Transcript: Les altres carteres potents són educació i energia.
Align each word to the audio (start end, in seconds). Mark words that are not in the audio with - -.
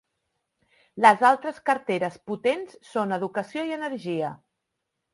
Les 1.07 1.21
altres 1.29 1.59
carteres 1.71 2.19
potents 2.31 2.77
són 2.95 3.17
educació 3.21 3.71
i 3.71 3.81
energia. 3.81 4.37